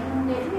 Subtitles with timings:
[0.00, 0.57] 私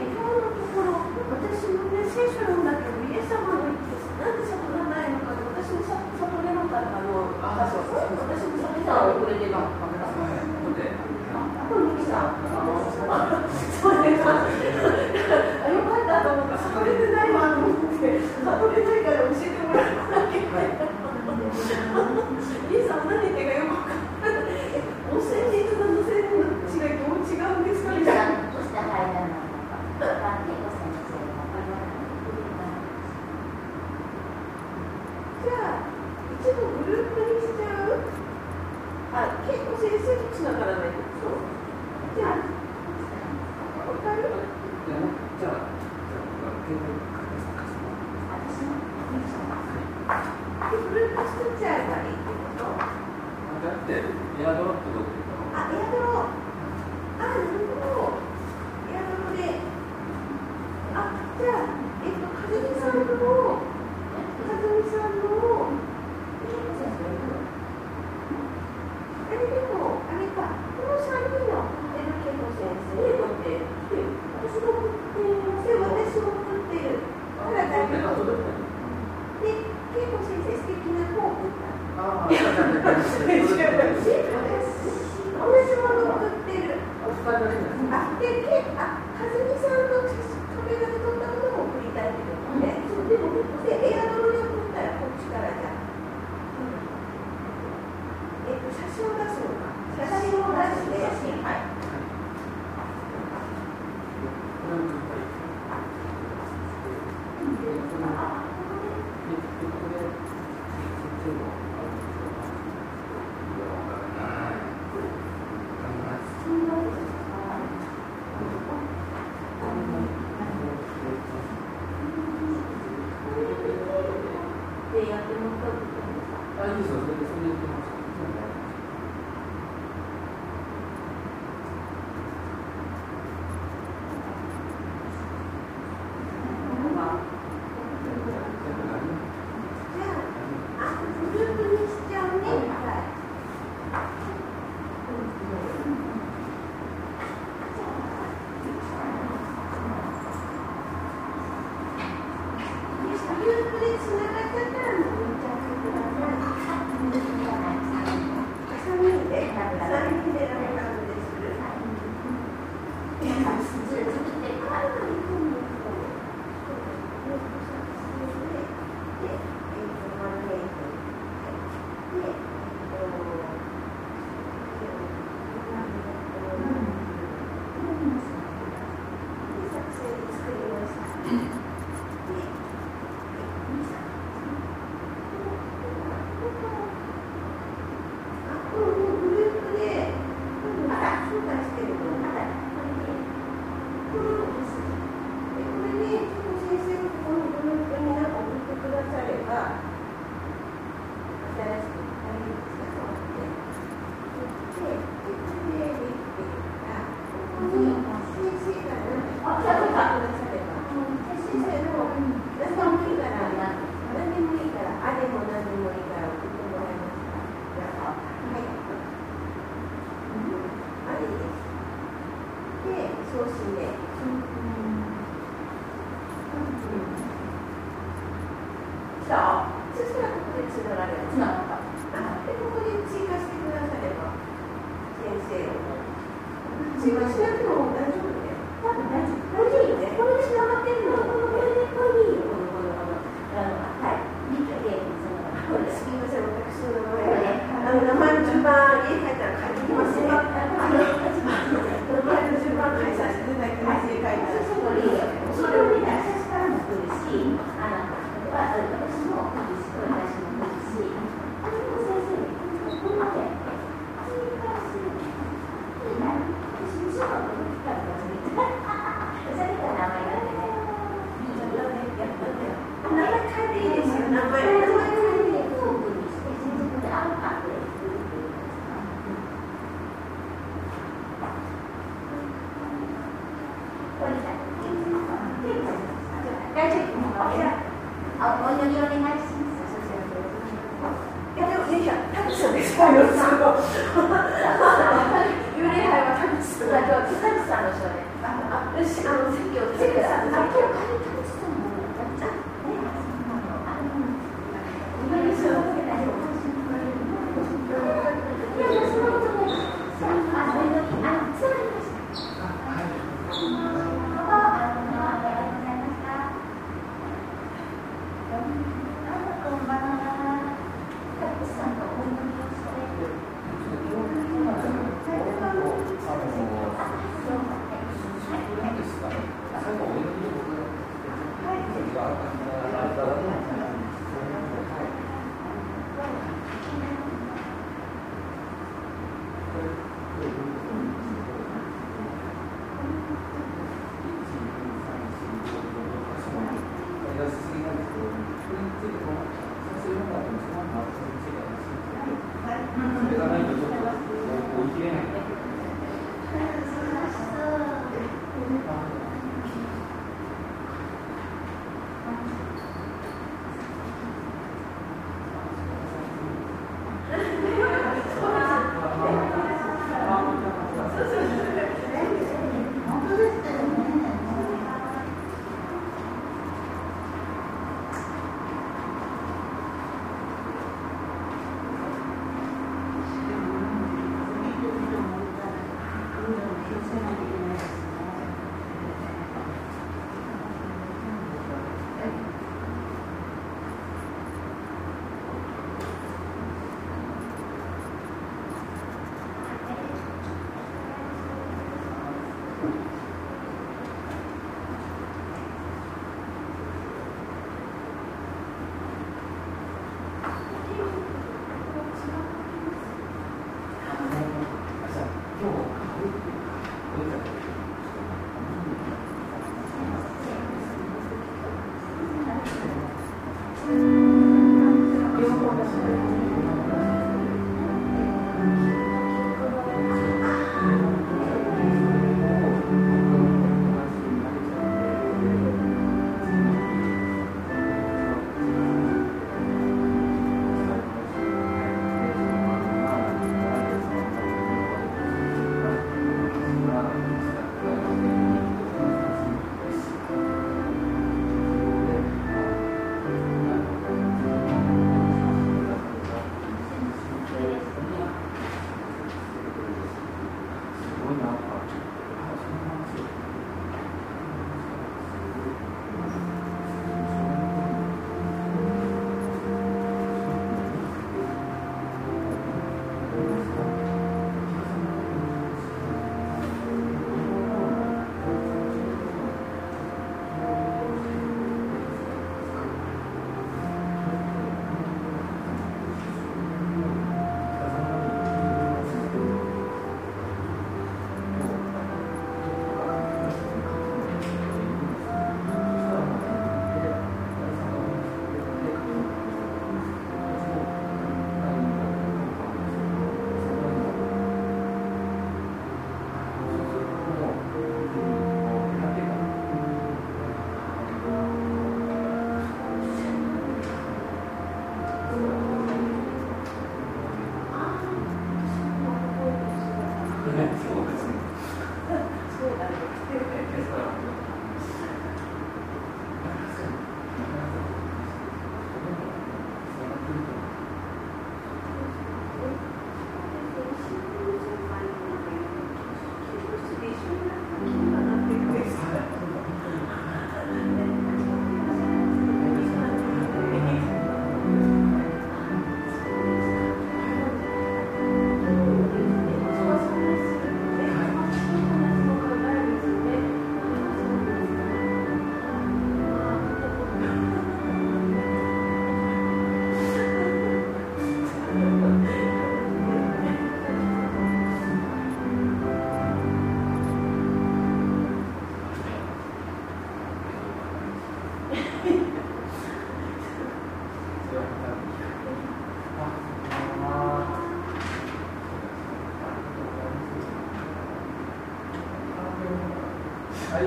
[583.72, 583.86] はい。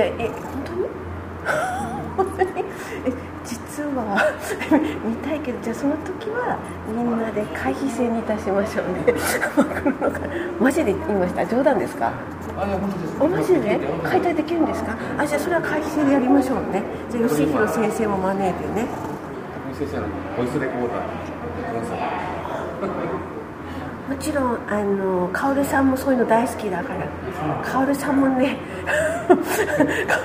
[0.00, 0.86] やいや、え、本当に？
[2.16, 2.50] 本当に？
[3.06, 3.12] え
[3.44, 4.20] 実は
[5.04, 9.00] 見たいけど、じゃあその時はみんなで会費制にいたしましょうね。
[10.60, 11.46] マジで言いました？
[11.46, 12.12] 冗談ですか？
[13.18, 13.80] おマジで？
[14.04, 14.94] 解体できるんですか？
[15.18, 16.82] あ、じゃあそれは会費制でやりましょうね。
[17.10, 18.86] じゃあ吉弘先生も招いてね。
[19.78, 21.02] 先生のボイスレコーダー
[24.10, 27.06] もちろんあのカオルさんもそういうの大好きだから
[27.62, 28.56] カオルさんもね
[29.30, 29.36] カ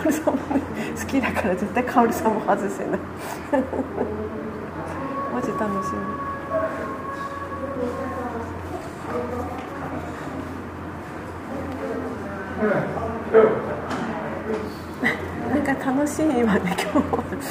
[0.01, 0.61] オルさんもね
[0.99, 2.99] 好きだから絶対カオルさんも外せない。
[5.33, 5.99] マジ楽しみ。
[15.49, 16.97] なんか楽しいわね今日。
[16.97, 17.23] は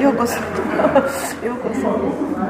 [0.00, 0.36] ようこそ。
[1.44, 1.88] ようこそ。
[2.40, 2.47] あ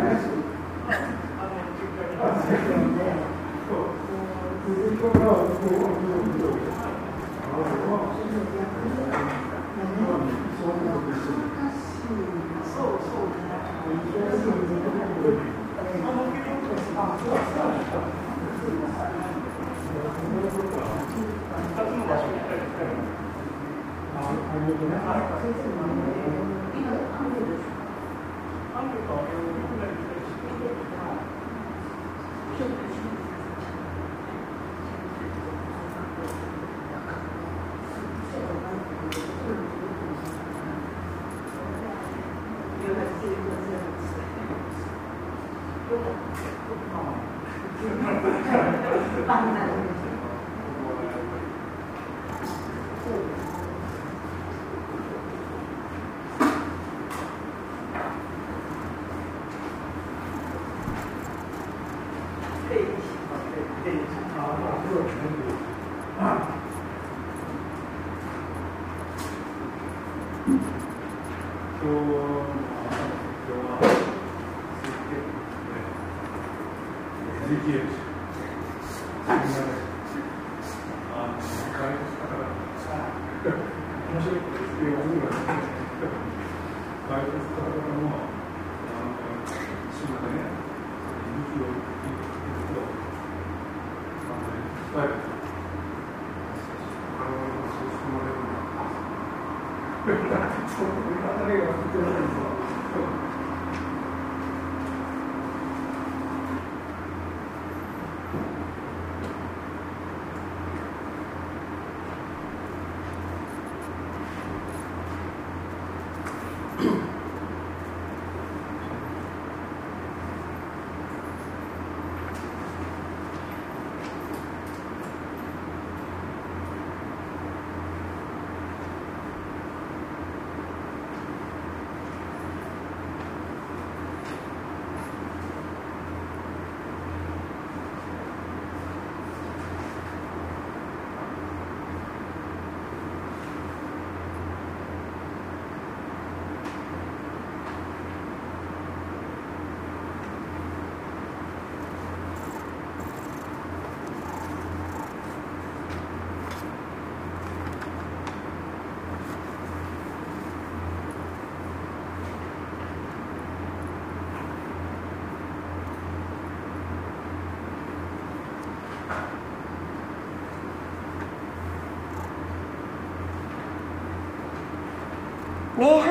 [100.08, 100.38] そうか。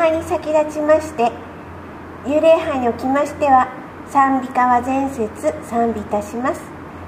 [0.07, 1.31] 拝に先立ちまして
[2.23, 3.67] 幽霊拝におきましては
[4.09, 5.27] 賛美歌は前節
[5.67, 6.61] 賛美いたします。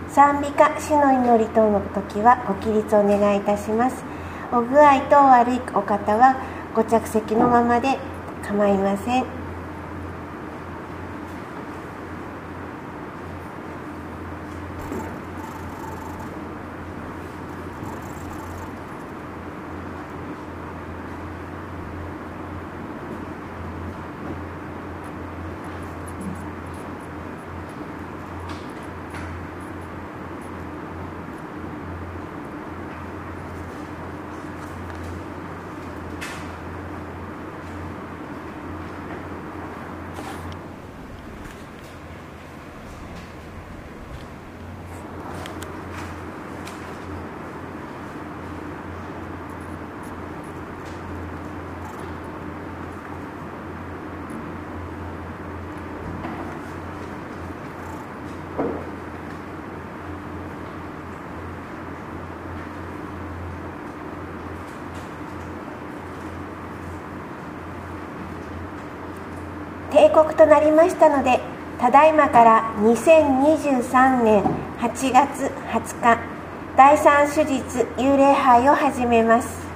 [0.10, 4.04] 賛美歌主の祈り等の時はご起立お願いいたします。
[4.52, 6.36] お具合等悪いお方は
[6.76, 7.98] ご着席のままで
[8.44, 9.39] 構いません。
[70.10, 71.40] 定刻となりましたので
[71.80, 74.44] ただいまから2023年
[74.80, 76.20] 8月20日
[76.76, 79.69] 第3手術幽霊杯を始めます。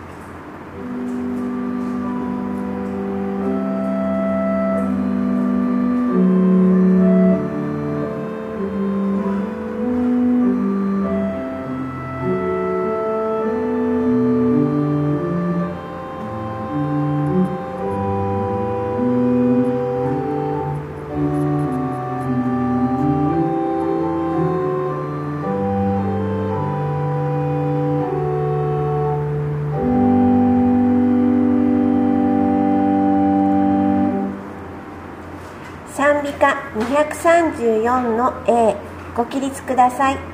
[36.76, 38.76] 234の A
[39.16, 40.33] ご起立ください。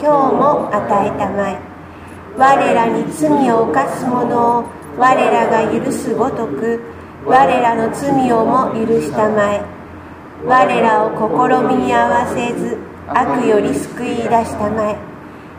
[0.00, 1.58] 今日も与えたまえ。
[2.36, 4.64] 我らに罪を犯す者を
[4.98, 6.80] 我らが許すごとく
[7.24, 9.62] 我らの罪をも許したまえ。
[10.44, 12.76] 我らを試みに合わせず
[13.08, 14.96] 悪より救い出したまえ。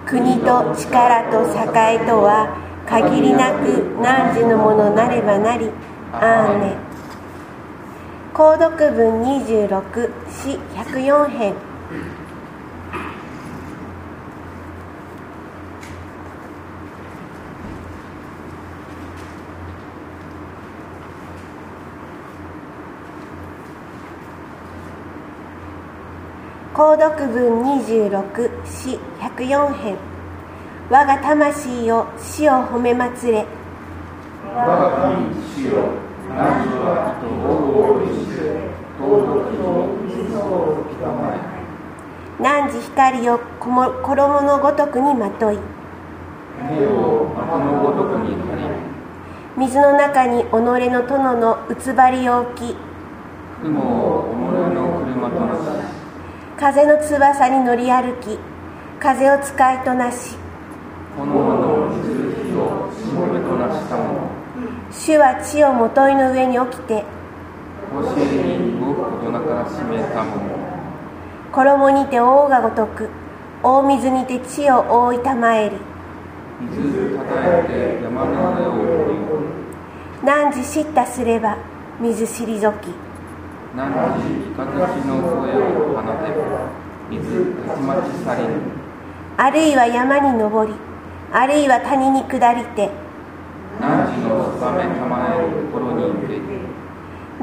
[0.05, 2.55] 国と力と栄とは
[2.87, 5.69] 限りなく汝のものなればなり。
[6.13, 6.85] アーメン。
[8.33, 11.53] 購読文26詩104編
[26.75, 29.95] 購読文26詩104編。
[30.89, 33.45] 我が魂よ死を褒めまつれ。
[34.53, 35.87] 我が神主よ
[36.27, 38.41] 何時は人を大いにして
[38.99, 39.07] 尊
[39.51, 41.39] きの水をきたまえ
[42.43, 45.57] 汝光をこも衣のごとくにまとい
[46.59, 48.55] 目を的のごとくに張
[49.55, 52.75] り水の中に己の殿のうつばりを置き
[53.61, 55.84] 雲を己の車となし
[56.57, 58.39] 風の翼に乗り歩き
[58.99, 60.37] 風を使いとなし
[61.17, 62.13] 炎の水
[62.49, 64.29] 火をしもべとなしたもの。
[64.89, 67.03] 主は地をもといの上に起きて
[67.91, 70.41] 甲子園に動くことなから締めたもの。
[71.51, 73.09] 衣にて王がごとく
[73.61, 75.77] 大水にて地を覆いたまえり
[76.71, 77.63] 水たたえ
[77.99, 79.15] て山の上を降り
[80.25, 81.57] 汝知ったすれば
[81.99, 83.04] 水退き
[83.75, 86.71] 何時雷の声を放てば
[87.09, 88.53] 水たちまち去りぬ
[89.35, 90.73] あるいは山に登り
[91.33, 92.89] あるいは谷に下りて
[93.81, 96.35] 何時の定めたまえるところに行け。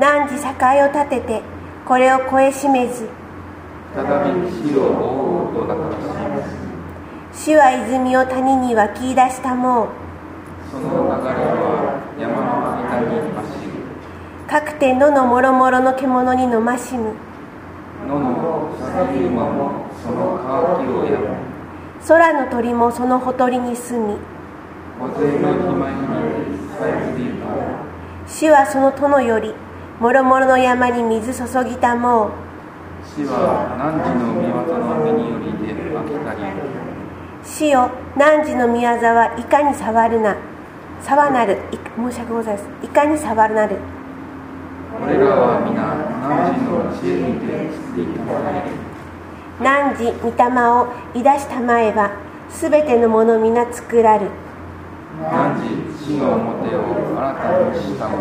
[0.00, 1.42] 汝境を立てて
[1.84, 3.10] これを越えしめず
[3.94, 5.92] 再び死を覆うとだから
[7.34, 9.88] し主は泉を谷に湧き出したもう。
[10.70, 13.61] その流れは山の間に走
[14.52, 17.14] る各て野のもろもろの獣に飲ましむ。
[18.06, 21.28] 野の馬もその渇きをやむ
[22.06, 24.18] 空の鳥もそのほとりに住み。
[25.00, 26.06] 小勢のひまいに
[26.76, 27.48] さえずりた
[28.26, 29.54] 主はその殿より
[29.98, 32.30] もろもろの山に水注ぎたもう。
[33.06, 36.40] 死は汝の御業の身によりで飽きたり。
[37.42, 40.36] 主よ汝の御業はいかに触るな。
[41.00, 41.58] 触なる。
[41.72, 42.84] い申し訳ございません。
[42.84, 43.76] いかに触るなる。
[43.76, 43.80] こ
[45.06, 48.70] れらは皆汝の知恵にてついたまえ
[49.60, 52.10] 汝御霊をいだしたまえば
[52.50, 54.28] すべてのもの皆作らる。
[55.18, 55.60] 汝
[55.98, 56.78] 死の表を
[57.16, 58.16] 新たにしたも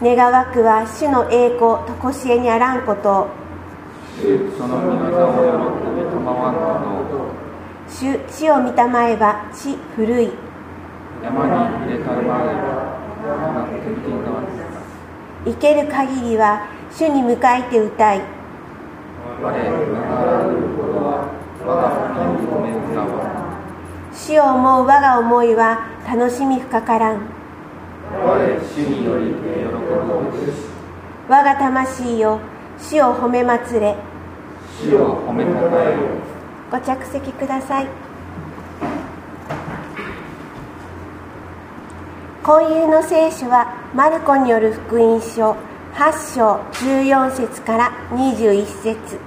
[0.00, 0.14] の。
[0.16, 3.10] 願わくは主の栄光とこしえにあらんこと。
[3.10, 3.28] を
[4.20, 6.60] 主その御業を喜びたまわんこ
[7.10, 7.16] と。
[7.16, 7.26] を
[7.88, 10.32] 主地を見たまえば地古い。
[11.22, 11.50] 山に
[11.86, 14.63] 入れたまえば花天神川です
[15.44, 18.22] 生ける限りは主に向かいて歌い。
[24.12, 27.20] 主を思う我が思いは楽しみ深からん。
[31.28, 32.40] 我が魂よ
[32.78, 33.96] 主を褒めまつれ。
[36.70, 37.86] ご着席ください
[42.44, 45.56] 今夕の聖書はマルコによる福音書
[45.94, 49.18] 8章14節から21節。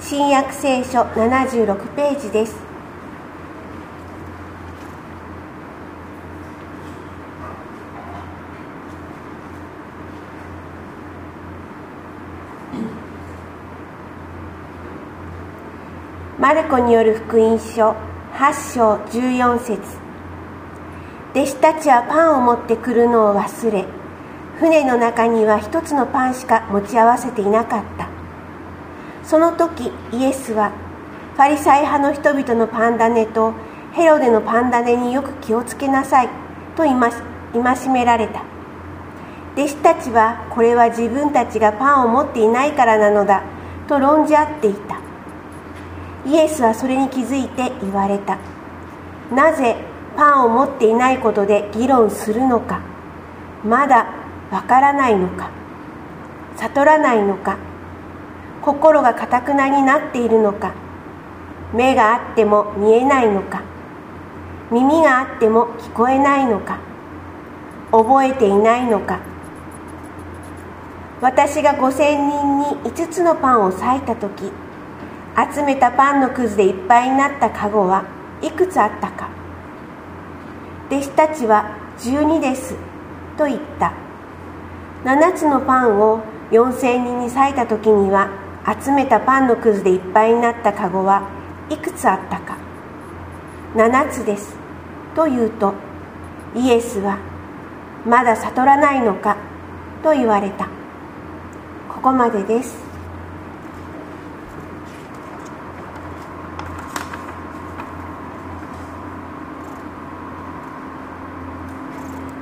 [0.00, 2.56] 新約聖書76ページです。
[16.40, 17.94] マルコによる福音書
[18.32, 20.07] 8章14節。
[21.34, 23.84] 弟子たちはパンを持ってくるのを忘れ
[24.58, 28.08] 船の中には一つのパンしか持ち合わせていなかった。
[29.22, 30.72] その時イエスは
[31.34, 33.52] ファリサイ派の人々のパンダネと
[33.92, 36.28] ヘロデのパンダネによく気をつけなさい
[36.74, 38.42] と戒められた。
[39.54, 43.42] 弟子たちはこれは自分たちがパンを持っていないからなのだ
[43.86, 44.98] と論じ合っていた。
[46.26, 48.38] イエスはそれに気づいて言われた。
[49.32, 49.76] なぜ
[50.18, 52.80] パンを持っていないことで議論するのか
[53.64, 54.12] まだ
[54.50, 55.50] わからないのか
[56.56, 57.56] 悟らないのか
[58.60, 60.74] 心がかたくなになっているのか
[61.72, 63.62] 目があっても見えないのか
[64.72, 66.80] 耳があっても聞こえないのか
[67.92, 69.20] 覚えていないのか。
[71.20, 74.52] 私が5,000人に5つのパンを裂いた時
[75.54, 78.04] 集めたパンのくずでいっぱいになったカゴは
[78.42, 79.37] いくつあったか
[80.90, 82.74] 弟子たちは12です
[83.36, 83.92] と言った。
[85.04, 88.30] 7つのパンを4,000人に裂いた時には
[88.82, 91.28] 集めたパンのくずでいっぱいになったカゴは
[91.68, 92.56] いくつあったか。
[93.74, 94.56] 7つです
[95.14, 95.74] と言うと
[96.54, 97.18] イエスは
[98.06, 99.36] まだ悟らないのか
[100.02, 100.68] と言われた。
[101.92, 102.87] ここまでです。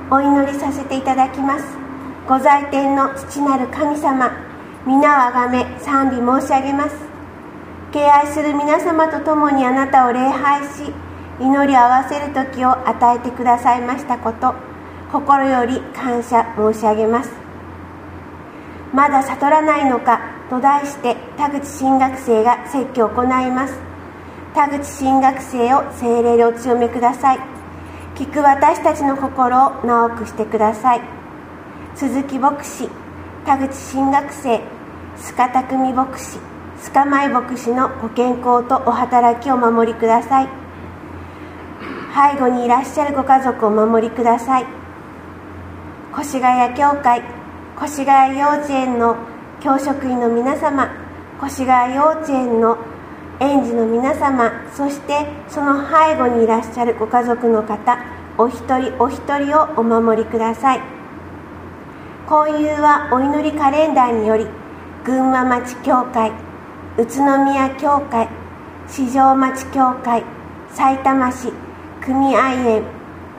[0.09, 1.65] お祈りさせていただきます。
[2.27, 4.31] ご在天の父なる神様
[4.85, 6.95] 皆をあがめ賛美申し上げます。
[7.91, 10.93] 敬愛する皆様と共にあなたを礼拝し
[11.41, 14.55] 祈りを合わせる時を与えてくださいましたこと
[15.11, 17.31] 心より感謝申し上げます。
[18.93, 23.77] まだ悟らないのかと題して田口新学生が説教を行います。
[24.55, 27.56] 田口新学生を精霊でお強めください。
[28.17, 31.01] 聞く私たちの心を直くしてください。
[31.95, 32.89] 鈴木牧師
[33.45, 34.55] 田口新学生
[35.17, 36.39] 須賀匠牧師
[36.79, 40.47] 須賀舞牧師のご健康とお働きをお守りください。
[42.33, 44.65] 背後にいらっしゃるご家族をお守りください。
[46.19, 47.21] 越谷教会
[47.79, 49.15] 越谷幼稚園の
[49.59, 50.89] 教職員の皆様
[51.45, 52.79] 越谷幼稚園の
[53.39, 57.97] 園児の皆様そしてその背後にいらっしゃるご家族の方
[58.37, 60.81] お一人お一人をお守りください。
[62.27, 64.45] 今夕はお祈りカレンダーにより
[65.05, 66.31] 群馬町教会
[66.97, 68.27] 宇都宮教会
[68.87, 70.23] 四条町教会
[70.69, 71.53] さいたま市
[72.01, 72.83] 組合園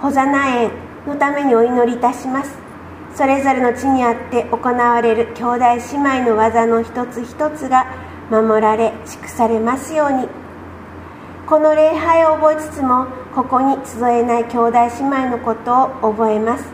[0.00, 0.70] 保座名園
[1.06, 2.56] のためにお祈りいたします。
[3.14, 7.87] それぞれの地にあって行われる兄弟姉妹の技の一つ一つが
[8.31, 10.29] 守られ祝されますように。
[11.47, 16.64] この礼拝を覚えつつもここに集えない兄弟姉妹のことを覚えます。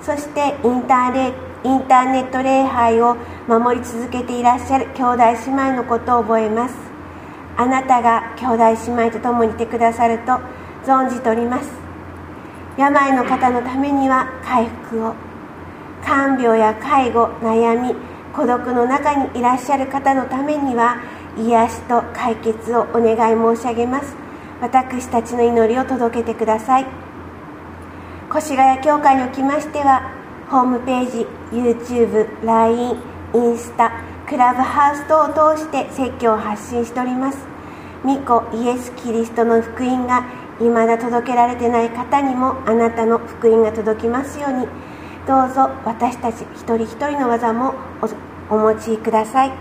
[0.00, 1.32] そしてインターネ
[1.64, 6.74] インターネット礼拝を守り続けていらっしゃる兄弟姉妹のことを覚えます。
[7.56, 10.40] あなたが兄弟姉妹と共にいてくださると
[10.84, 11.70] 存じております。
[12.76, 15.14] 病の方のためには回復を。
[16.04, 17.94] 看病や介護悩み
[18.34, 21.02] 孤独の中にいらっしゃる方のためには
[21.36, 24.16] 癒しと解決をお願い申し上げます。
[24.60, 26.86] 私たちの祈りを届けてください。
[28.34, 30.10] 越谷教会におきましては
[30.48, 32.96] ホームページ YouTube、LINE、
[33.34, 33.92] インスタ
[34.26, 37.38] クラブハウス等を通して説教を発信しております。
[38.04, 40.24] 御子イエス・キリストの福音が
[40.58, 44.66] 未だ届けられてない方にもあなたの福音が届きますように。
[45.26, 47.74] どうぞ私たち一人一人の技も
[48.50, 49.52] お持ちください。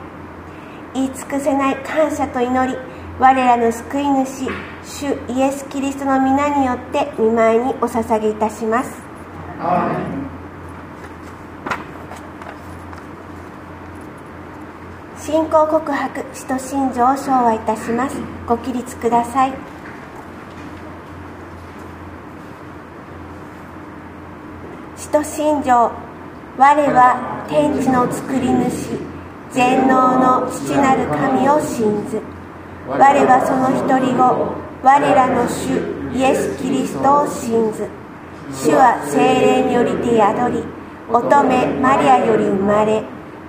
[0.93, 2.77] 言い尽くせない感謝と祈り
[3.19, 4.49] 我らの救い主
[4.83, 9.01] 主イエス・キリストの皆によって見舞いにお捧げいたします。
[15.19, 18.17] 信仰告白使徒信条を昭和いたします。
[18.47, 19.70] ご起立ください。
[25.11, 25.91] 使徒信条
[26.57, 28.95] 我は天地の作り主。
[29.51, 32.21] 全能の父なる神を信ず。
[32.87, 35.75] 我はその一人を我らの主
[36.15, 37.89] イエス・キリストを信ず。
[38.55, 40.63] 主は精霊によりて宿り
[41.09, 43.03] 乙女マリアより生まれ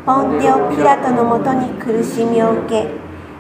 [0.05, 2.90] ポンテオ・ピラトのもとに苦しみを受け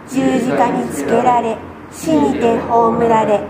[0.08, 1.56] 十字架につけられ
[1.90, 3.40] 死にて葬られ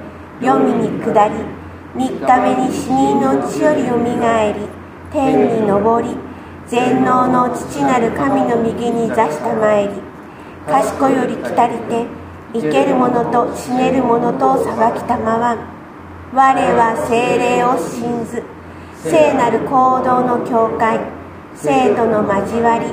[0.40, 1.62] 黄泉に下り
[1.94, 4.61] 3日目に死人のうちよりよみがえり
[5.12, 6.16] 天に昇り
[6.66, 10.00] 全能の父なる神の右に座したまえり
[10.66, 12.07] 賢より来たりて
[12.55, 15.59] 生ける者と死ねる者とを裁きたまわん。
[16.35, 18.42] 我は精霊を信ず
[18.96, 20.98] 聖なる行動の境界
[21.55, 22.87] 生徒の交わり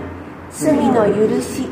[0.52, 1.70] 罪の許し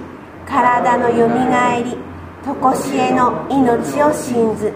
[0.47, 1.97] 体のよみがえり
[2.45, 4.71] 常しえの命を信ず。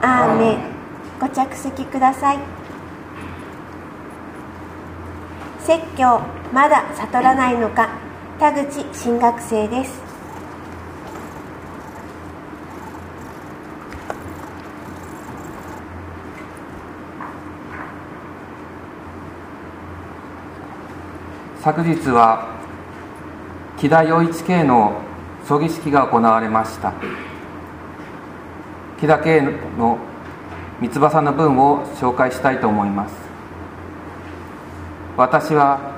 [0.00, 0.75] アーメン。
[1.20, 2.38] ご着席ください。
[5.60, 6.20] 説教
[6.52, 7.88] まだ悟らないのか。
[8.38, 10.00] 田口新学生です。
[21.62, 22.54] 昨日は
[23.76, 25.00] 木田洋一系の
[25.46, 26.92] 葬儀式が行われました。
[29.00, 29.98] 木田家の
[30.80, 33.14] 三翼の分を紹介したいと思います。
[35.16, 35.96] 私は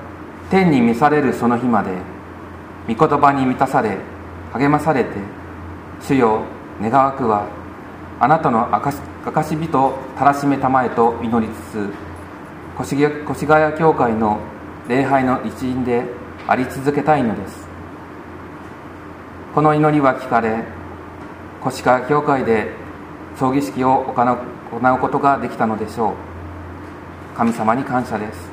[0.49, 1.91] 天に召されるその日まで
[2.87, 3.97] 御言葉に満たされ
[4.53, 5.09] 励まされて
[6.01, 6.43] 主よ
[6.81, 7.47] 願わくは
[8.21, 8.97] あなたの証
[9.49, 11.93] し人たらしめたまえと祈りつつ
[12.81, 14.39] 越谷教会の
[14.87, 16.03] 礼拝の一員で
[16.47, 17.67] あり続けたいのです。
[19.53, 20.63] この祈りは聞かれ
[21.67, 22.71] 越谷教会で
[23.35, 24.37] 葬儀式を行う
[24.71, 27.37] 行うことができたのでしょう。
[27.37, 28.49] 神様に感謝です。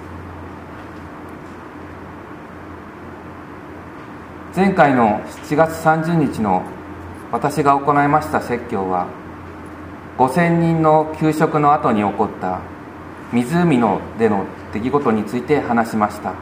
[4.54, 6.62] 前回の7月30日の
[7.30, 9.06] 私が行いました説教は
[10.16, 12.60] 5000人の給食の後に起こった
[13.32, 16.32] 湖のでの出来事について話しました。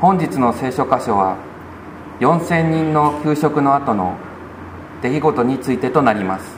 [0.00, 1.36] 本日の聖書箇所は
[2.18, 4.16] 4000人の給食の後の
[5.02, 6.57] 出来事についてとなります。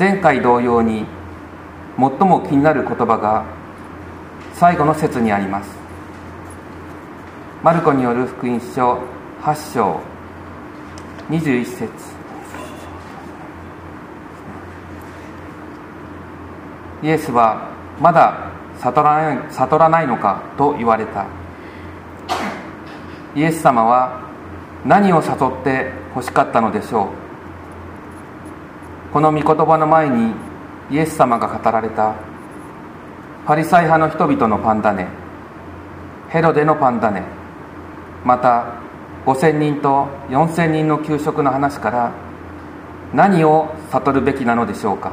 [0.00, 1.04] 前回同様に
[1.98, 3.44] 最も気になる言葉が
[4.54, 5.76] 最後の説にあります。
[7.62, 8.98] マルコによる福音書
[9.42, 10.00] 8章
[11.28, 11.90] 21節。
[17.02, 17.68] イエスは
[18.00, 21.26] まだ悟らない悟らないのかと言われた。
[23.34, 24.22] イエス様は
[24.82, 27.29] 何を悟って欲しかったのでしょう。
[29.12, 30.32] この御言葉の前に
[30.90, 32.14] イエス様が語られた
[33.46, 35.08] パリサイ派の人々のパンダネ
[36.28, 37.22] ヘロデのパンダネ
[38.24, 38.74] また
[39.26, 42.12] 5000人と4000人の給食の話から
[43.12, 45.12] 何を悟るべきなのでしょうか。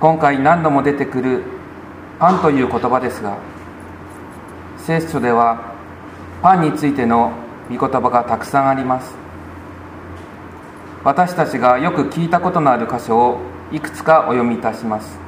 [0.00, 1.42] 今回何度も出てくる
[2.18, 3.38] パンという言葉ですが
[4.78, 5.74] 聖書では
[6.42, 7.32] パンについての
[7.70, 9.23] 御言葉がたくさんあります。
[11.04, 13.38] 私たちがよく聞いたことのある箇所を
[13.70, 15.18] いくつかお読みいたします。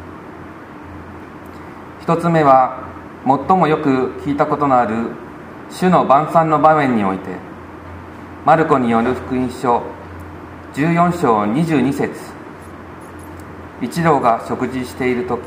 [2.01, 2.83] 一つ目は
[3.27, 5.11] 最もよく聞いたことのある
[5.69, 7.37] 主の晩餐の場面において
[8.47, 9.83] マルコによる福音書
[10.73, 12.11] 14章22節。
[13.83, 15.43] 一同が食事している時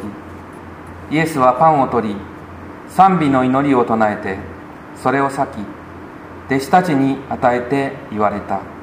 [1.09, 2.15] イエスはパンを取り
[2.87, 4.37] 賛美の祈りを唱えて
[4.95, 5.45] それを裂き
[6.53, 8.78] 弟子たちに与えて言われた。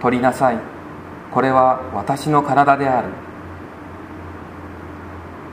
[0.00, 0.58] 取りなさい。
[1.32, 3.08] これは私の体である。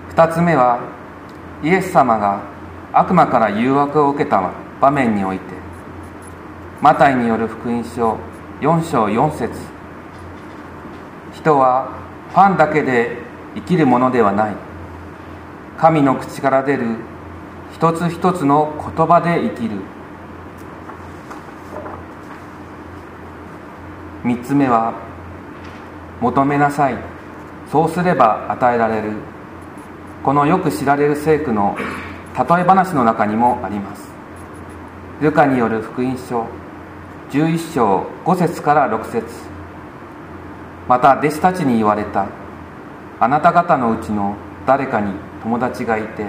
[0.09, 0.79] 二つ目は
[1.63, 2.41] イエス様が
[2.91, 5.43] 悪魔から誘惑を受けた場面において
[6.81, 8.17] マタイによる福音書
[8.61, 9.53] 4章4節。
[11.33, 11.89] 人は
[12.33, 13.17] パンだけで
[13.55, 14.55] 生きるものではない。
[15.77, 16.97] 神の口から出る
[17.73, 19.77] 一つ一つの言葉で生きる。
[24.23, 24.93] 三つ目は
[26.21, 26.95] 求めなさい。
[27.69, 29.11] そうすれば与えられる。
[30.23, 31.75] このよく知られる聖句の
[32.37, 34.09] 例え話の中にもあります。
[35.21, 36.47] ルカによる福音書
[37.31, 39.25] 11章5節から6節。
[40.87, 42.27] また弟子たちに言われた。
[43.19, 46.25] あなた方のうちの誰かに友達がいて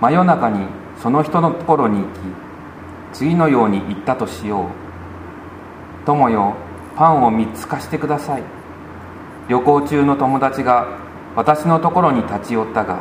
[0.00, 0.66] 真夜中に
[1.00, 2.08] その人のところに行き
[3.12, 4.85] 次のように言ったとしよう。
[6.06, 6.54] 友よ
[6.94, 8.42] パンを3つ貸してください。
[9.48, 10.86] 旅行中の友達が
[11.34, 13.00] 私のところに立ち寄ったが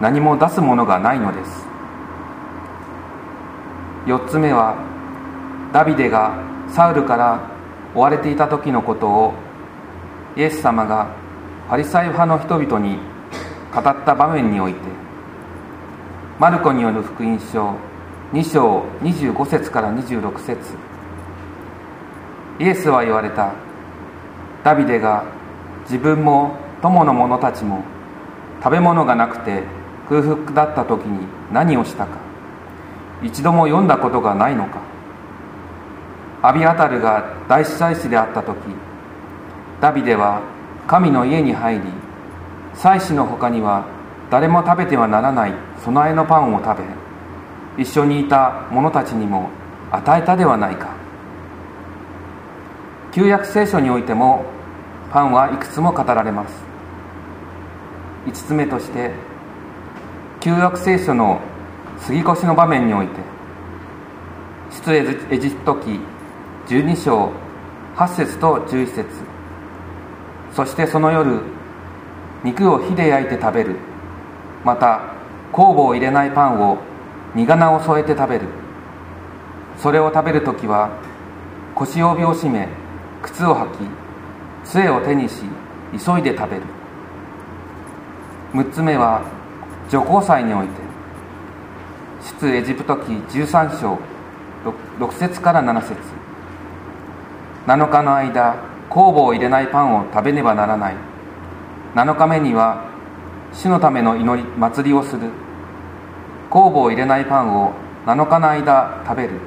[0.00, 1.66] 何も出すものがないのです。
[4.06, 4.76] 4つ目は
[5.72, 6.38] ダビデが
[6.68, 7.50] サウルから
[7.94, 9.34] 追われていた時のことを
[10.36, 11.08] イエス様が
[11.70, 12.98] パリサイ派の人々に
[13.74, 14.80] 語った場面において
[16.38, 17.74] マルコによる福音書
[18.32, 20.83] 2章25節から26節。
[22.58, 23.52] イエスは言われた。
[24.62, 25.24] ダビデが
[25.82, 27.82] 自分も友の者たちも
[28.62, 29.62] 食べ物がなくて
[30.08, 32.18] 空腹だった時に何をしたか。
[33.22, 34.80] 一度も読んだことがないのか。
[36.42, 38.58] アビアタルが大司祭司であった時
[39.80, 40.42] ダビデは
[40.86, 41.80] 神の家に入り
[42.74, 43.86] 祭司の他には
[44.30, 46.82] 誰も食べてはならない備えのパンを食
[47.76, 49.48] べ一緒にいた者たちにも
[49.90, 51.03] 与えたではないか。
[53.14, 54.44] 旧約聖書においても
[55.12, 56.64] パンはいくつも語られます。
[58.26, 59.12] 5つ目として
[60.40, 61.40] 旧約聖書の
[62.00, 63.20] 杉越の場面において
[64.72, 64.96] 出
[65.30, 66.00] エジプト記
[66.66, 67.30] 12章
[67.94, 69.06] 8節と11節
[70.52, 71.40] そしてその夜
[72.42, 73.76] 肉を火で焼いて食べる
[74.64, 75.14] また
[75.52, 76.78] 酵母を入れないパンを
[77.36, 78.48] 苦菜を添えて食べる。
[79.78, 80.90] それを食べる時は
[81.76, 82.68] 腰帯を締め
[83.24, 83.76] 靴を履き
[84.64, 85.42] 杖を手にし
[85.92, 86.62] 急いで食べる。
[88.52, 89.22] 6つ目は
[89.88, 90.84] 女皇祭において。
[92.40, 93.98] 出エジプト記13章
[94.64, 95.94] 6, 6節から7節。
[97.66, 98.56] 7日の間
[98.90, 100.94] 酵母を入れないパンを食べねばならない。
[101.94, 102.84] 7日目には
[103.52, 105.30] 主のための祈り祭りをする。
[106.50, 107.72] 酵母を入れないパンを
[108.06, 109.40] 7日の間食べる。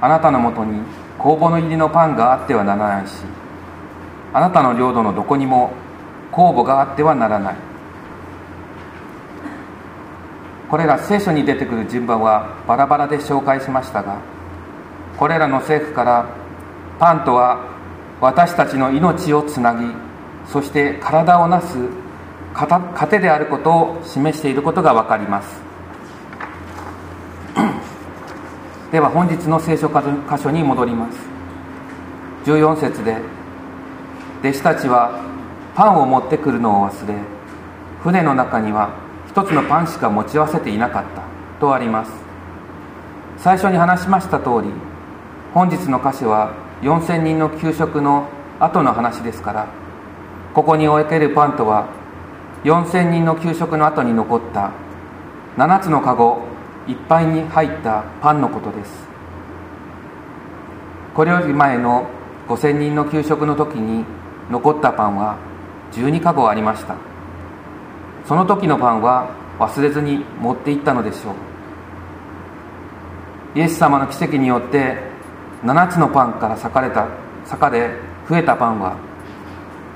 [0.00, 0.82] あなたのもとに
[1.20, 3.12] 酵母の入りのパンがあってはならないし
[4.32, 5.72] あなたの領土のどこにも
[6.32, 7.70] 酵母があってはならない。
[10.70, 14.20] これら聖書に出てくる順番はバラバラで紹介しましたが
[15.18, 16.28] これらの政府から
[17.00, 17.68] パンとは
[18.20, 19.84] 私たちの命をつなぎ
[20.46, 21.76] そして体をなす
[22.54, 25.69] 糧であることを示していることが分かります。
[28.90, 29.94] では本日の聖書箇
[30.42, 31.18] 所に戻ります。
[32.44, 33.18] 14節で
[34.40, 35.20] 弟子たちは
[35.76, 37.14] パンを持ってくるのを忘れ
[38.02, 38.90] 船の中には
[39.28, 41.22] 一つのパンしか持ち合わせていなかった
[41.60, 42.10] とあります。
[43.38, 44.72] 最初に話しました通り
[45.54, 48.28] 本日の箇所は4000人の給食の
[48.58, 49.68] 後の話ですから
[50.52, 51.86] ここにおけるパンとは
[52.64, 54.72] 4000人の給食の後に残った
[55.56, 56.49] 7つのカゴ
[56.86, 59.08] いっぱいに入ったパンのことです。
[61.14, 62.06] これより前の
[62.48, 64.04] 5000人の給食の時に
[64.50, 65.36] 残ったパンは
[65.92, 66.96] 12カゴありました。
[68.26, 71.34] その時のパンは忘れずに持っていったのでしょう。
[73.58, 74.96] イエス様の奇跡によって
[75.64, 77.08] 7つのパンから裂かれた
[77.44, 77.90] 坂で
[78.28, 78.96] 増えたパンは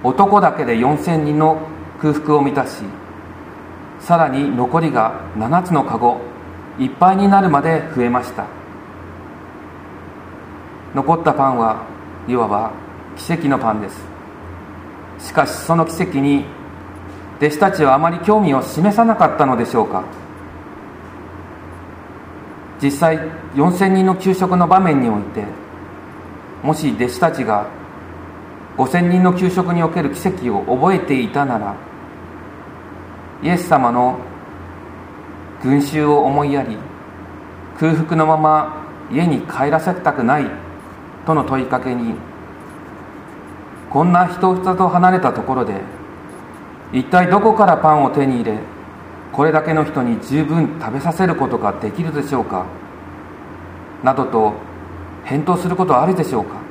[0.03, 1.68] 男だけで4000人の
[2.01, 2.82] 空腹を満たし
[4.01, 6.20] さらに残りが7つのカゴ
[6.79, 8.47] いっぱいになるまで増えました。
[10.95, 11.85] 残ったパンは
[12.29, 12.70] いわば
[13.16, 14.01] 奇跡のパンです。
[15.18, 16.45] しかしその奇跡に
[17.39, 20.05] 弟子たちはあまり興味を示さなかったのでしょうか。
[22.83, 23.18] 実際
[23.55, 25.45] 4000人の給食の場面において
[26.62, 27.66] もし弟子たちが
[28.77, 31.77] 5000人の給食における奇跡を覚えていたなら
[33.43, 34.18] イエス様の
[35.64, 36.76] 群衆を思いやり
[37.80, 40.44] 空腹のまま家に帰らせたくない
[41.26, 42.14] との問いかけに
[43.90, 45.80] こんな人人と離れたところで
[46.92, 48.58] 一体どこからパンを手に入れ
[49.32, 52.66] これだけの人に十分食べさせることができるでしょうか
[54.02, 54.52] などと
[55.24, 56.62] 返答することはあるでしょうか。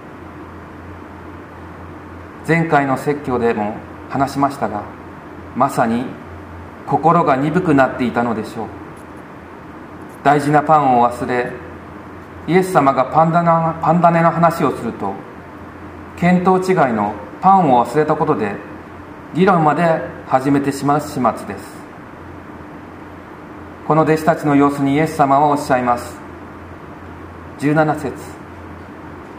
[2.48, 3.76] 前回の説教でも
[4.10, 4.84] 話しましたが
[5.56, 6.06] まさに
[6.86, 8.83] 心が鈍くなっていたのでしょう。
[10.24, 11.52] 大事なパンを忘れ
[12.48, 15.14] イエス様がパンダナパンダネの話をすると
[16.18, 18.56] 見当違いのパンを忘れたことで
[19.34, 19.84] 議論まで
[20.28, 21.84] 始めてしまう始末です。
[23.88, 26.16] この弟子たちの様子にイエス様はおっしゃいます。
[27.60, 28.14] 17節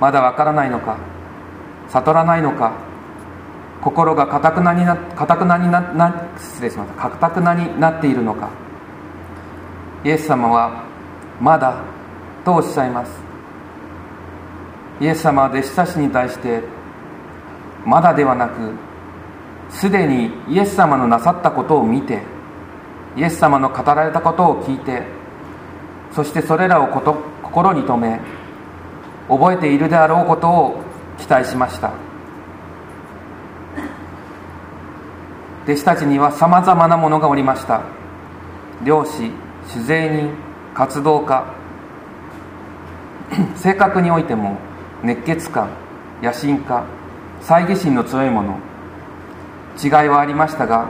[0.00, 0.98] まだわからないのか
[1.88, 2.72] 悟らないのか
[3.80, 7.08] 心がかたくなになかたくなになな失礼しました。
[7.08, 8.63] かたくなになっているのか。
[10.04, 10.84] イエス様は
[11.40, 11.82] まだ
[12.44, 13.12] とおっしゃいます。
[15.00, 16.62] イエス様は弟子たちに対して
[17.84, 18.72] まだではなく
[19.70, 22.22] すでにイエス様のなさったことを見て
[23.16, 25.02] イエス様の語られたことを聞いて
[26.12, 28.20] そしてそれらをこと心に留め
[29.28, 30.80] 覚えているであろうことを
[31.18, 31.92] 期待しました。
[35.64, 37.80] 弟子たちにはさまざまなものがおりました。
[38.84, 39.32] 漁師
[39.68, 40.30] 酒税人
[40.74, 41.44] 活動家。
[43.56, 44.58] 性格においても
[45.02, 45.68] 熱血感
[46.22, 46.84] 野心家
[47.40, 48.58] 猜疑心の強いもの
[49.82, 50.88] 違いはありましたが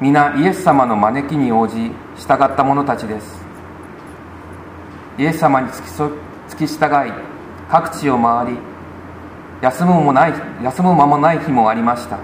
[0.00, 3.42] 皆イエス様の招きに応じ従った者たちです。
[5.18, 7.12] イエス様に付き付き従い
[7.68, 8.58] 各地を回り
[9.60, 10.32] 休むもない
[10.62, 12.18] 休む間もない日もありました。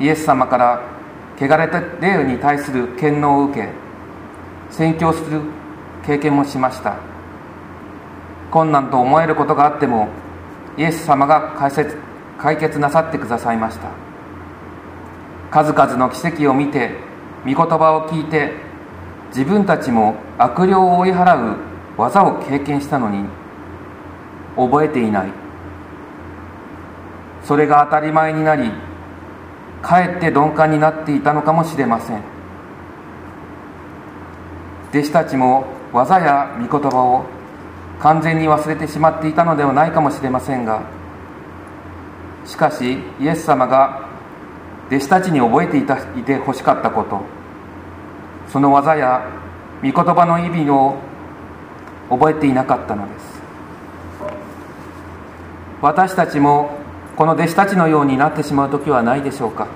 [0.00, 0.82] イエス様から
[1.38, 3.85] 汚れた霊に対する権能を受け
[4.70, 5.40] 宣教する
[6.04, 6.96] 経験もしました。
[8.50, 10.08] 困難と思えることがあっても
[10.76, 11.96] イエス様が解説
[12.38, 13.88] 解決なさってくださいました。
[15.50, 16.90] 数々の奇跡を見て
[17.44, 18.52] 御言葉を聞いて
[19.28, 21.56] 自分たちも悪霊を追い払う
[21.96, 23.24] 技を経験したのに
[24.56, 25.28] 覚えていない。
[27.42, 28.70] それが当たり前になり
[29.82, 32.35] かえって鈍感になっていたのかもしれません。
[34.90, 37.24] 弟子たちも技や御言葉を
[38.00, 40.82] 完全に忘れてしまっていたのではないかもしれませんが
[42.44, 44.08] しかしイエス様が
[44.88, 47.20] 弟子たちに覚えていたいてほしかったこと
[48.52, 49.28] その技や
[49.82, 50.96] 御言葉の意味を
[52.08, 53.36] 覚えていなかったのです。
[55.82, 56.70] 私たちも
[57.16, 59.68] この弟子たちのようになってしまう時はないでしょうか。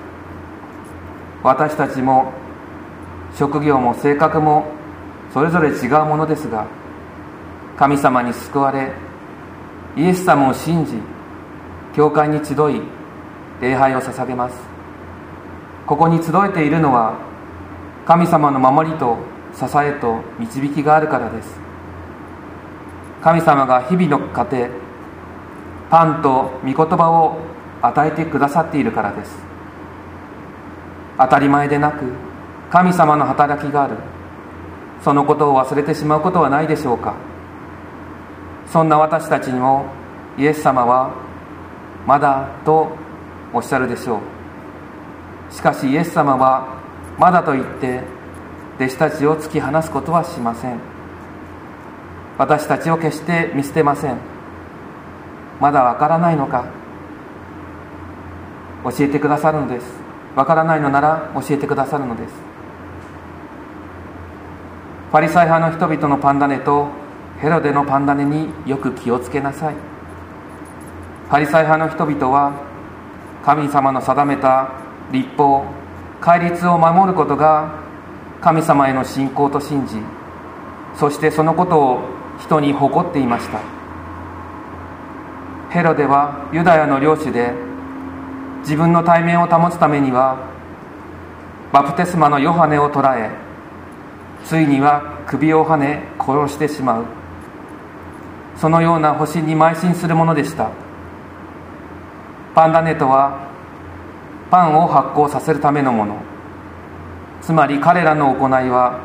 [1.43, 2.33] 私たちも
[3.35, 4.65] 職業も性格も
[5.33, 6.65] それぞれ違うものですが
[7.77, 8.91] 神様に救われ
[9.95, 10.93] イエス様を信じ
[11.95, 12.81] 教会に集い
[13.61, 14.55] 礼拝を捧げます。
[15.85, 17.15] ここに集えているのは
[18.05, 19.17] 神様の守りと
[19.53, 21.59] 支えと導きがあるからです。
[23.21, 24.69] 神様が日々の糧
[25.89, 27.37] パンと御言葉を
[27.81, 29.35] 与えてくださっているからです。
[31.17, 32.05] 当たり前でなく
[32.69, 33.95] 神様の働きがある。
[35.03, 37.15] そのことを忘れてしまうことはないでしょうか。
[38.67, 39.85] そんな私たちにも
[40.37, 41.11] イエス様は
[42.07, 42.95] まだと
[43.53, 45.53] おっしゃるでしょう。
[45.53, 46.79] しかしイエス様は
[47.17, 48.01] まだと言って
[48.77, 50.79] 弟子たちを突き放すことはしません。
[52.37, 54.17] 私たちを決して見捨てません。
[55.59, 56.65] まだわからないのか。
[58.83, 59.85] 教えてくださるのです。
[60.35, 62.50] わからないのなら教えてくださるのです。
[65.11, 66.87] パリサイ派の人々のパンダネと
[67.41, 69.75] ヘロデのパンダネによく気をつけなさい。
[71.29, 72.53] パリサイ派の人々は
[73.43, 74.71] 神様の定めた
[75.11, 75.65] 立法
[76.21, 77.73] 戒律を守ることが
[78.39, 79.97] 神様への信仰と信じ
[80.95, 81.99] そしてそのことを
[82.39, 83.59] 人に誇っていました。
[85.71, 87.51] ヘロデはユダヤの領主で
[88.61, 90.37] 自分の体面を保つためには
[91.73, 93.40] バプテスマのヨハネを捕らえ
[94.45, 97.05] ついには首をはね殺してしまう。
[98.57, 100.69] そのような保身に邁進するものでした。
[102.53, 103.47] パンダネとは
[104.49, 106.17] パンを発酵させるためのもの。
[107.41, 108.99] つまり彼らの行いは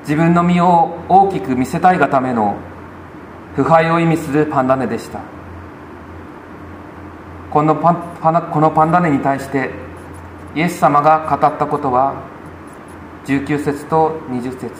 [0.00, 2.56] 自分の身を大きく見せたいがための
[3.54, 5.20] 腐敗を意味するパンダネでした。
[7.50, 9.70] このパンこのパンダネに対して
[10.54, 12.14] イエス様が語ったことは
[13.24, 14.70] 19節と20節。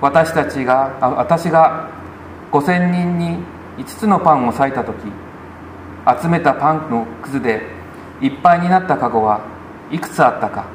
[0.00, 1.90] 私たちがあ私が
[2.52, 3.38] 5000人に
[3.78, 4.96] 5つのパンを裂いた時
[6.20, 7.62] 集めたパンのくずで
[8.20, 9.40] いっぱいになったカゴは
[9.90, 10.66] いくつあったか。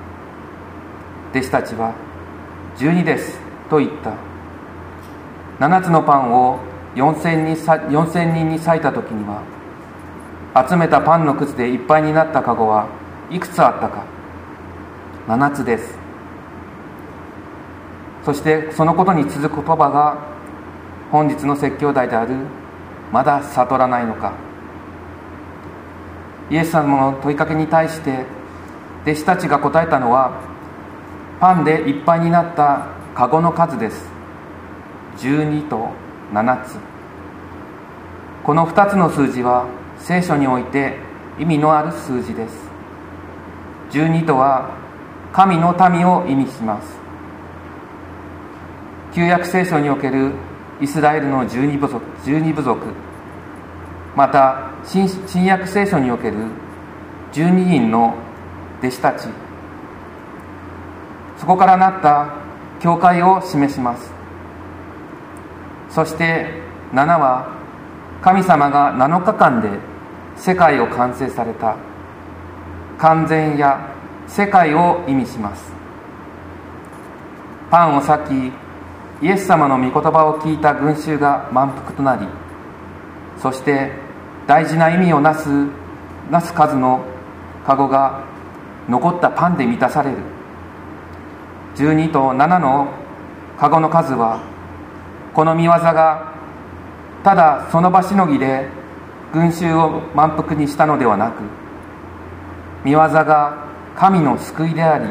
[1.31, 1.93] 弟子たちは
[2.77, 3.39] 12です
[3.69, 4.13] と言った。
[5.59, 6.59] 7つのパンを
[6.95, 9.43] 4000人 ,4000 人に裂いた時には
[10.67, 12.87] 集めたパンのくずでいっぱいになったカゴは
[13.29, 14.14] いくつあったか。
[15.27, 15.97] 7つです。
[18.23, 20.17] そしてそのことに続く言葉が
[21.11, 22.35] 本日の説教題である
[23.11, 24.33] まだ悟らないのか。
[26.49, 28.25] イエス様の問いかけに対して
[29.03, 30.41] 弟子たちが答えたのは
[31.39, 34.07] パンでいっぱいになったカゴの数です。
[35.17, 35.89] 12と
[36.33, 36.77] 7つ。
[38.43, 39.65] この2つの数字は
[39.97, 40.99] 聖書において
[41.39, 42.69] 意味のある数字です。
[43.91, 44.84] 12とは
[45.35, 46.97] 神の民を意味します。
[49.13, 50.31] 旧約聖書における
[50.79, 52.85] イスラエルの十二部族十二部族
[54.15, 56.37] また新新約聖書における
[57.33, 58.15] 12人の
[58.79, 59.27] 弟子たち
[61.37, 62.33] そこからなった
[62.79, 64.13] 教会を示します。
[65.89, 66.61] そして
[66.93, 67.51] 7は
[68.21, 69.69] 神様が7日間で
[70.37, 71.75] 世界を完成された。
[72.97, 73.94] 完全や
[74.27, 75.71] 世界を意味します。
[77.69, 82.27] パンを裂きイエス様の御言葉を聞いた群衆が満腹となり
[83.37, 83.91] そして
[84.45, 85.67] 大事な意味をなす
[86.29, 87.03] なす数の
[87.65, 88.23] カゴが
[88.87, 90.17] 残ったパンで満たされる。
[91.75, 92.87] 12と7の
[93.57, 94.41] カゴの数は
[95.33, 96.33] この見業が
[97.23, 98.69] ただその場しのぎで
[99.33, 101.41] 群衆を満腹にしたのではなく
[102.85, 103.64] 見業が
[103.95, 105.05] 神の救いであり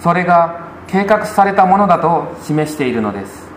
[0.00, 3.50] それが計画されたものだと示しているのです。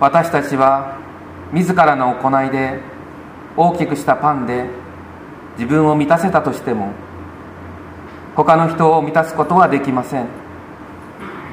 [0.00, 0.98] 私たちは
[1.52, 2.80] 自らの行いで
[3.56, 4.66] 大きくしたパンで
[5.56, 6.92] 自分を満たせたとしても
[8.36, 10.26] 他の人を満たすことはできません。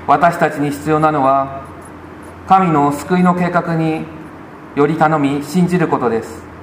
[0.07, 1.63] 私たちに必要なのは
[2.47, 4.05] 神の救いの計画に
[4.75, 6.54] より頼み信じることです。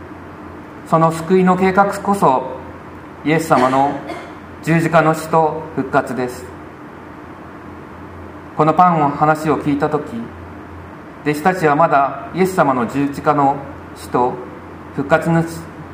[0.93, 2.59] その救いの計画こそ
[3.25, 3.99] イエス様の
[4.63, 6.45] 十字架の死と復活です。
[8.59, 10.05] このパンの話を聞いた時
[11.23, 13.57] 弟子たちはまだイエス様の十字架の
[13.97, 14.35] 死と
[14.95, 15.43] 復活の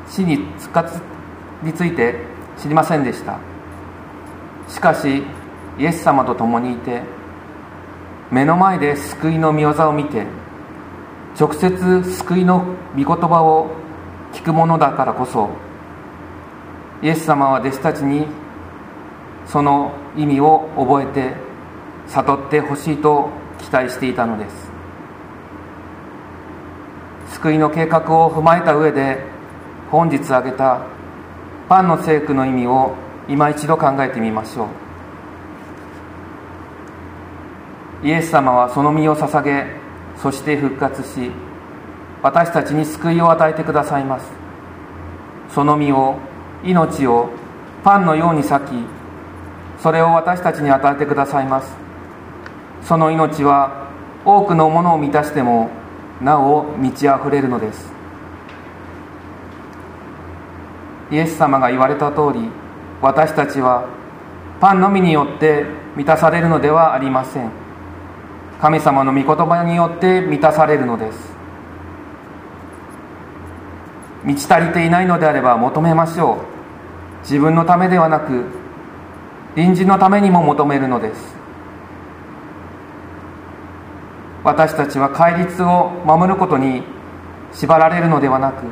[0.09, 0.99] 死に復活
[1.63, 2.15] について
[2.57, 3.39] 知りませんでした。
[4.67, 5.23] しかし
[5.77, 7.03] イエス様と共にいて
[8.31, 10.25] 目の前で救いの御業を見て
[11.39, 13.87] 直接救いの御言葉を
[14.33, 15.49] 聞くものだからこそ
[17.01, 18.27] イエス様は弟子たちに
[19.47, 21.33] その意味を覚えて
[22.07, 24.69] 悟ってほしいと期待していたのです。
[27.33, 29.23] 救いの計画を踏まえた上で
[29.91, 30.81] 本日挙げた
[31.69, 32.95] パンの聖句の意味を
[33.27, 34.67] 今一度考えてみましょ
[38.03, 38.07] う。
[38.07, 39.65] イエス様はその身を捧げ
[40.17, 41.31] そして復活し
[42.21, 44.31] 私たちに救いを与えてくださいます。
[45.53, 46.17] その身を
[46.63, 47.29] 命を
[47.83, 48.59] パンのように裂き
[49.81, 51.73] それを私たちに与えてくださいます。
[52.83, 53.87] その命は
[54.25, 55.69] 多くのものを満たしても
[56.21, 57.91] なお満ち溢れるのです。
[61.11, 62.49] イエス様が言われた通り
[63.01, 63.87] 私たちは
[64.59, 65.65] パンのみによって
[65.95, 67.49] 満たされるのではありません。
[68.59, 71.38] 神様の御言葉によって満たされるのです。
[74.23, 77.21] 満ち足りていないのであれば求めましょう。
[77.23, 78.45] 自分のためではなく
[79.55, 81.35] 隣人のためにも求めるのです。
[84.43, 86.83] 私たちは戒律を守ることに
[87.51, 88.63] 縛られるのではなく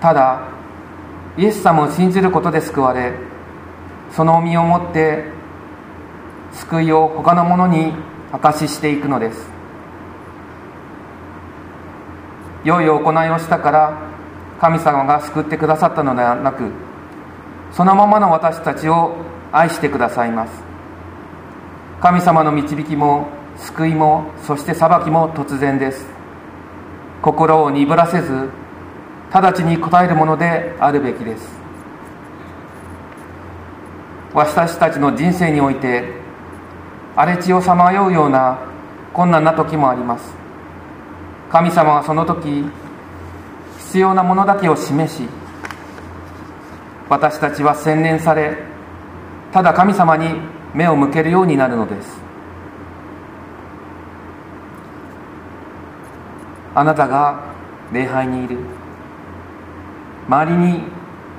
[0.00, 0.48] ただ
[1.36, 3.12] イエス様を信じることで救われ
[4.12, 5.24] その身をもって
[6.52, 7.92] 救いを他の者に
[8.32, 9.53] 証ししていくのです。
[12.64, 13.98] 良い行いをしたから
[14.60, 16.70] 神様が救ってくださったのではなく
[17.72, 19.16] そのままの私たちを
[19.52, 20.62] 愛してくださいます。
[22.00, 26.06] 神様の導きも救いもそして裁きも突然です。
[27.22, 28.50] 心を鈍らせず
[29.32, 31.48] 直ちに応えるものであるべきです。
[34.32, 36.04] 私たちの人生において
[37.16, 38.58] 荒れ地をさまようような
[39.12, 40.43] 困難な時もあります。
[41.54, 42.64] 神様はその時
[43.78, 45.22] 必要なものだけを示し
[47.08, 48.58] 私たちは洗練され
[49.52, 50.34] ただ神様に
[50.74, 52.18] 目を向けるようになるのです。
[56.74, 57.54] あなたが
[57.92, 58.58] 礼拝にいる。
[60.26, 60.82] 周りに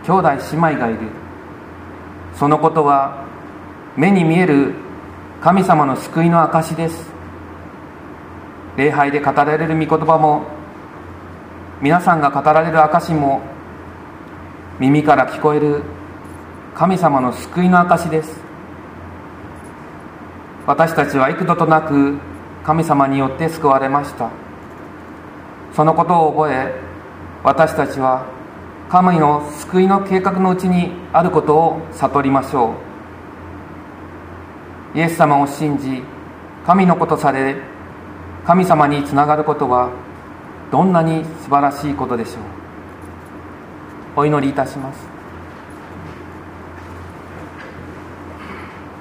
[0.05, 0.99] 兄弟姉妹がいる。
[2.35, 3.25] そのことは
[3.97, 4.75] 目に見える
[5.41, 7.14] 神様の救いの証です。
[8.77, 10.43] 礼拝で語られる御言葉も
[11.81, 13.41] 皆さんが語られる証も
[14.79, 15.83] 耳から聞こえる
[16.73, 18.41] 神様の救いの証です。
[20.67, 22.17] 私たちは幾度となく
[22.65, 24.29] 神様によって救われました。
[25.73, 26.73] そのことを覚え
[27.43, 28.25] 私たちは
[28.89, 32.73] 神の救いの計画のうちにあることを悟りましょ
[34.93, 34.97] う。
[34.97, 36.03] イエス様を信じ
[36.65, 37.55] 神のことされ
[38.45, 39.89] 神様につながることは
[40.71, 42.35] どんなに素晴らしいことでしょう。
[44.17, 44.99] お祈りいたします。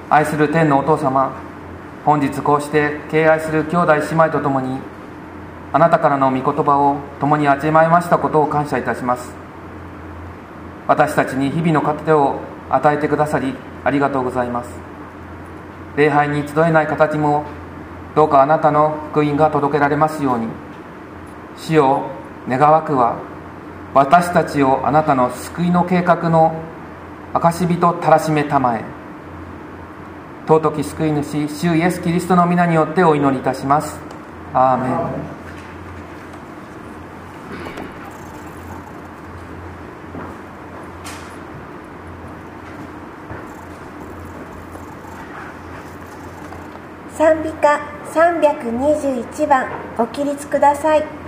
[0.09, 1.31] 愛する天のお父様
[2.05, 4.79] 本日こうして敬愛する兄弟姉妹と共に
[5.73, 9.31] あなたからの御言葉を共に味わいましたことを感謝いたします。
[10.87, 12.39] 私たちに日々の糧を
[12.71, 14.71] 与えてくださりありがとうございます。
[15.97, 17.45] 礼拝に集えない形も
[18.15, 20.47] どうかあなたの福音が届けられますように。
[21.57, 22.09] 主を
[22.47, 23.17] 願わくは
[23.93, 26.61] 私たちをあなたの救いの計画の
[27.33, 28.83] 証人たらしめたまえ。
[30.47, 33.99] 尊き救い主主イエス・キリストの皆によってお祈りいたします。
[34.53, 35.35] アーメン。
[47.17, 47.94] 賛美歌。
[48.15, 51.03] 321番ご起立ください「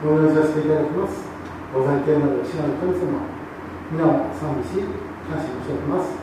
[0.00, 1.28] お祈りさせていただきます。
[1.76, 3.20] ご在天なる父なる神様、
[3.92, 4.80] 皆を賛美し、
[5.28, 6.16] 感謝申し上げます。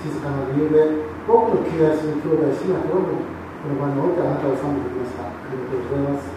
[0.00, 5.28] 静かな理由で、多くの敬愛する兄弟姉妹とも、この場においてあなたを賛美できました。
[5.28, 6.32] ありがとうございます。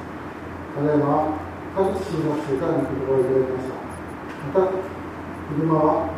[0.75, 1.39] ただいま、
[1.71, 3.79] 田口新学生からの言葉をいただきました。
[3.79, 4.83] また、
[5.47, 6.11] 昼間は、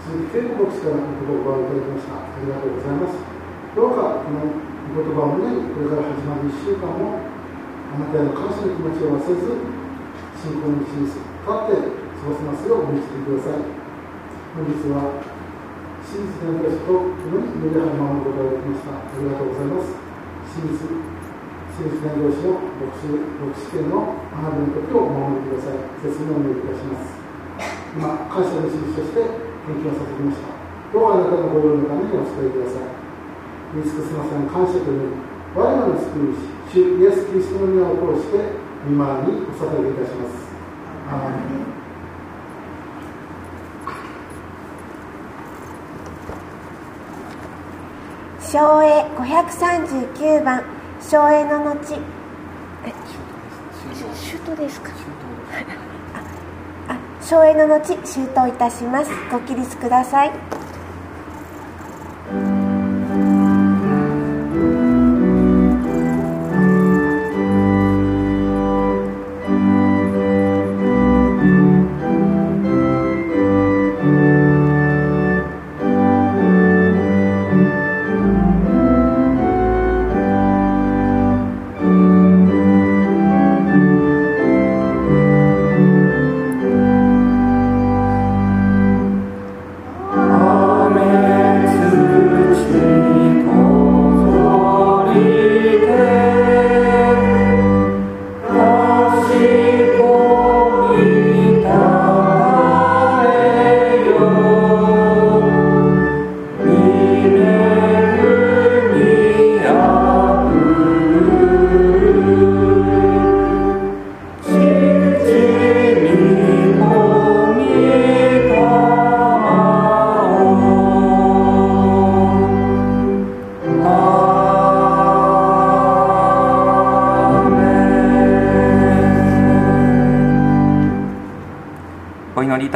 [0.00, 2.24] 鈴木恵子牧師からの言葉をいただきました。
[2.24, 3.20] ありがとうございます。
[3.20, 4.48] どうか、この
[4.96, 7.35] 御言葉を胸に、これから始まる1週間も、
[7.92, 9.46] あなたへの感謝の気持ちを忘れず、
[10.34, 13.66] 信仰の道に立って過ごせますようお導きください。
[14.56, 15.22] 本日は、
[16.06, 18.94] 真実の私と共に祈り始まることができました。
[18.94, 19.90] ありがとうございます。
[20.54, 20.86] 真実、
[21.76, 25.82] 真実伝道師の牧師牧師権の学びの時をお守りください。
[26.00, 27.20] 切にお願いいたします。
[27.92, 29.20] 今、感謝の印として
[29.66, 30.56] 献金をさせてきました。
[30.94, 32.96] どうかあなたのご用のためにお使いください。
[33.76, 35.20] 見つくすません感謝という
[35.52, 38.38] 我らの救い主、主イエス・キリストの皆を通して、
[38.88, 40.46] 御前にお捧げいたします。
[41.08, 41.66] アーメン。
[48.40, 50.64] 昭栄539番
[51.00, 51.98] 昭栄の後。
[52.84, 52.92] え
[54.14, 54.90] シュートですか
[56.14, 59.10] ああ昭栄の後シュートいたします。
[59.30, 60.65] ご起立ください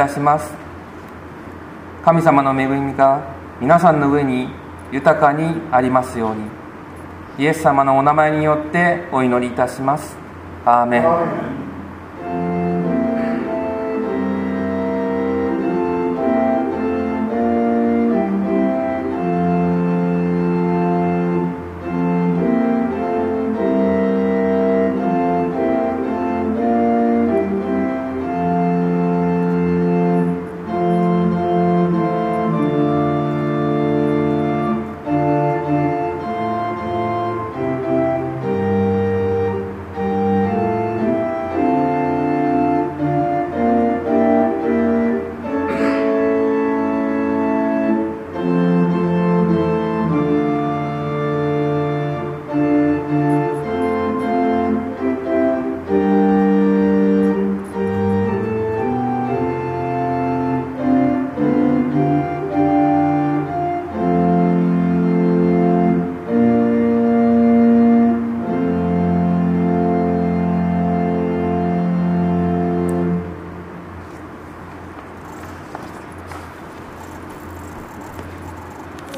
[0.01, 0.51] たします。
[2.03, 3.21] 神様の恵みが
[3.59, 4.49] 皆さんの上に
[4.91, 6.41] 豊かにありますように。
[7.37, 10.17] イエス様のお名前によってお祈りいたします。
[10.65, 11.50] アーメンアーメン。